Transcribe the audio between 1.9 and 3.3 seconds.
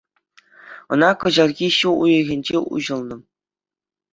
уйӑхӗнче уҫӑлнӑ.